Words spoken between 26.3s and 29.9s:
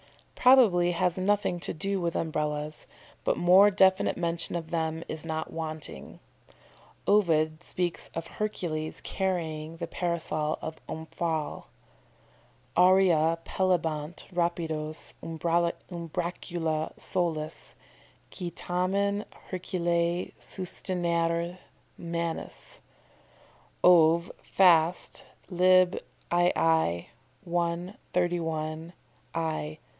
ii., 1. 31 I.